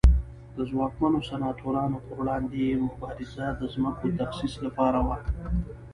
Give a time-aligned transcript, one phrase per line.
[0.55, 5.17] د ځواکمنو سناتورانو پر وړاندې یې مبارزه د ځمکو تخصیص لپاره وه